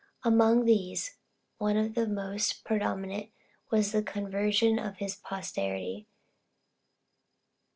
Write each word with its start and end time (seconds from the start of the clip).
Among 0.23 0.65
these, 0.65 1.19
one 1.59 1.77
of 1.77 1.93
the 1.93 2.07
most 2.07 2.63
prominent 2.63 3.29
was 3.69 3.91
the 3.91 4.01
conversion 4.01 4.79
of 4.79 4.97
his 4.97 5.15
posterity. 5.15 6.07